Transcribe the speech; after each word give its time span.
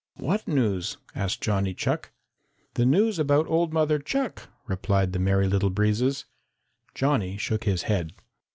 "What 0.17 0.47
news?" 0.47 0.97
asked 1.13 1.41
Johnny 1.43 1.75
Chuck. 1.75 2.11
"The 2.73 2.87
news 2.87 3.19
about 3.19 3.45
old 3.47 3.71
Mother 3.71 3.99
Chuck," 3.99 4.49
replied 4.65 5.13
the 5.13 5.19
Merry 5.19 5.47
Little 5.47 5.69
Breezes. 5.69 6.25
Johnny 6.95 7.37
shook 7.37 7.65
his 7.65 7.83
head. 7.83 8.11